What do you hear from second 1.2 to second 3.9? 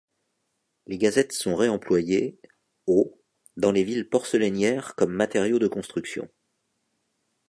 sont réemployées, au dans les